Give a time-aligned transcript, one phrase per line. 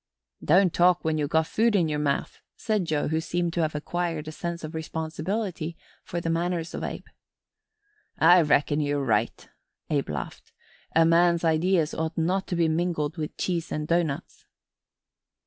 [0.43, 3.75] "Don't talk when you've got food in your mouth," said Joe who seemed to have
[3.75, 7.05] acquired a sense of responsibility for the manners of Abe.
[8.17, 9.47] "I reckon you're right,"
[9.91, 10.53] Abe laughed.
[10.95, 14.47] "A man's ideas ought not to be mingled with cheese and doughnuts."